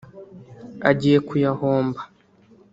[0.89, 2.01] agiye kuyahomba